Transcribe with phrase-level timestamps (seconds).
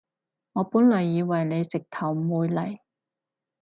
[0.53, 2.79] 我本來以為你直頭唔會嚟